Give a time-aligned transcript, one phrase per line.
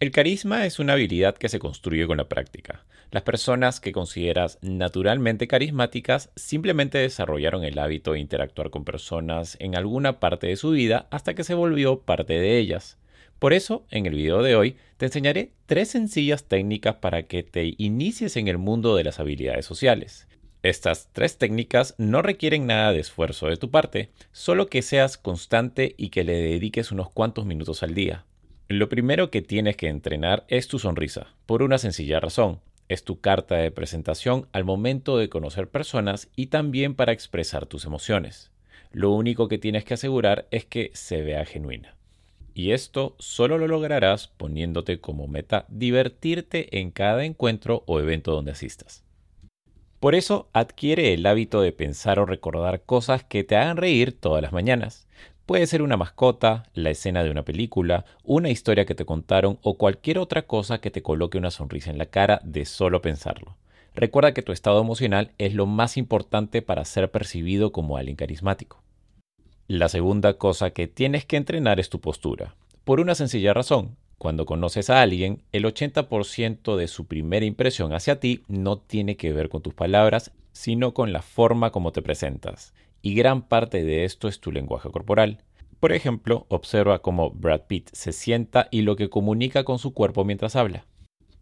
[0.00, 2.86] El carisma es una habilidad que se construye con la práctica.
[3.10, 9.76] Las personas que consideras naturalmente carismáticas simplemente desarrollaron el hábito de interactuar con personas en
[9.76, 12.96] alguna parte de su vida hasta que se volvió parte de ellas.
[13.38, 17.74] Por eso, en el video de hoy, te enseñaré tres sencillas técnicas para que te
[17.76, 20.28] inicies en el mundo de las habilidades sociales.
[20.62, 25.94] Estas tres técnicas no requieren nada de esfuerzo de tu parte, solo que seas constante
[25.98, 28.24] y que le dediques unos cuantos minutos al día.
[28.70, 32.60] Lo primero que tienes que entrenar es tu sonrisa, por una sencilla razón.
[32.88, 37.84] Es tu carta de presentación al momento de conocer personas y también para expresar tus
[37.84, 38.52] emociones.
[38.92, 41.96] Lo único que tienes que asegurar es que se vea genuina.
[42.54, 48.52] Y esto solo lo lograrás poniéndote como meta divertirte en cada encuentro o evento donde
[48.52, 49.02] asistas.
[49.98, 54.42] Por eso adquiere el hábito de pensar o recordar cosas que te hagan reír todas
[54.42, 55.08] las mañanas.
[55.50, 59.76] Puede ser una mascota, la escena de una película, una historia que te contaron o
[59.76, 63.56] cualquier otra cosa que te coloque una sonrisa en la cara de solo pensarlo.
[63.96, 68.80] Recuerda que tu estado emocional es lo más importante para ser percibido como alguien carismático.
[69.66, 72.54] La segunda cosa que tienes que entrenar es tu postura.
[72.84, 73.96] Por una sencilla razón.
[74.20, 79.32] Cuando conoces a alguien, el 80% de su primera impresión hacia ti no tiene que
[79.32, 84.04] ver con tus palabras, sino con la forma como te presentas y gran parte de
[84.04, 85.38] esto es tu lenguaje corporal.
[85.80, 90.22] Por ejemplo, observa cómo Brad Pitt se sienta y lo que comunica con su cuerpo
[90.22, 90.84] mientras habla.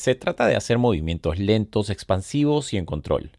[0.00, 3.32] Se trata de hacer movimientos lentos, expansivos y en control.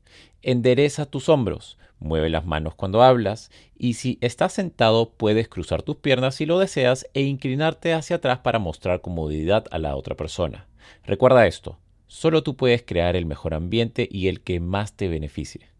[0.44, 5.96] Endereza tus hombros, mueve las manos cuando hablas y si estás sentado puedes cruzar tus
[5.96, 10.68] piernas si lo deseas e inclinarte hacia atrás para mostrar comodidad a la otra persona.
[11.04, 15.72] Recuerda esto, solo tú puedes crear el mejor ambiente y el que más te beneficie.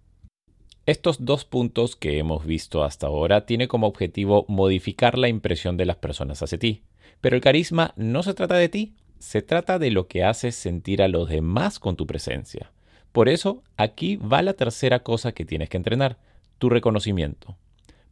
[0.88, 5.86] Estos dos puntos que hemos visto hasta ahora tienen como objetivo modificar la impresión de
[5.86, 6.82] las personas hacia ti.
[7.22, 11.02] Pero el carisma no se trata de ti, se trata de lo que haces sentir
[11.02, 12.72] a los demás con tu presencia.
[13.12, 16.18] Por eso, aquí va la tercera cosa que tienes que entrenar,
[16.58, 17.56] tu reconocimiento.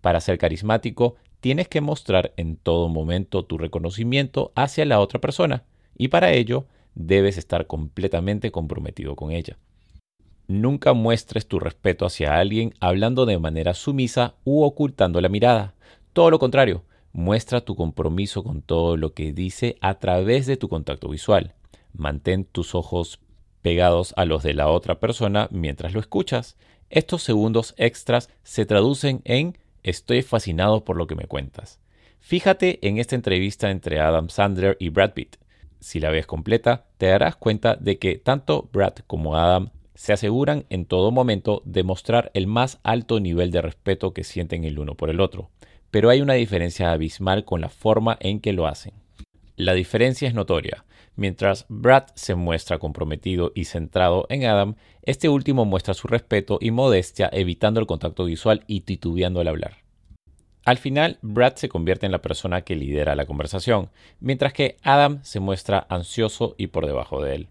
[0.02, 5.64] Para ser carismático, tienes que mostrar en todo momento tu reconocimiento hacia la otra persona,
[5.98, 9.58] y para ello debes estar completamente comprometido con ella.
[10.48, 15.74] Nunca muestres tu respeto hacia alguien hablando de manera sumisa u ocultando la mirada.
[16.14, 20.70] Todo lo contrario, muestra tu compromiso con todo lo que dice a través de tu
[20.70, 21.56] contacto visual.
[21.94, 23.20] Mantén tus ojos
[23.62, 26.58] pegados a los de la otra persona mientras lo escuchas.
[26.90, 31.80] Estos segundos extras se traducen en estoy fascinado por lo que me cuentas.
[32.20, 35.38] Fíjate en esta entrevista entre Adam Sandler y Brad Pitt.
[35.80, 40.66] Si la ves completa, te darás cuenta de que tanto Brad como Adam se aseguran
[40.70, 44.96] en todo momento de mostrar el más alto nivel de respeto que sienten el uno
[44.96, 45.50] por el otro,
[45.92, 48.94] pero hay una diferencia abismal con la forma en que lo hacen.
[49.56, 50.86] La diferencia es notoria.
[51.16, 56.72] Mientras Brad se muestra comprometido y centrado en Adam, este último muestra su respeto y
[56.72, 59.78] modestia evitando el contacto visual y titubeando al hablar.
[60.66, 63.90] Al final, Brad se convierte en la persona que lidera la conversación,
[64.20, 67.48] mientras que Adam se muestra ansioso y por debajo de él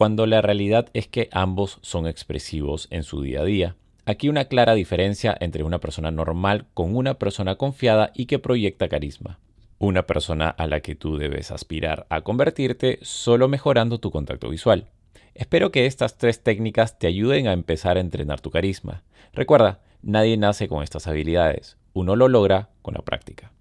[0.00, 3.76] cuando la realidad es que ambos son expresivos en su día a día.
[4.06, 8.88] Aquí una clara diferencia entre una persona normal con una persona confiada y que proyecta
[8.88, 9.38] carisma.
[9.78, 14.86] Una persona a la que tú debes aspirar a convertirte solo mejorando tu contacto visual.
[15.34, 19.02] Espero que estas tres técnicas te ayuden a empezar a entrenar tu carisma.
[19.32, 23.52] Recuerda, nadie nace con estas habilidades, uno lo logra con la práctica.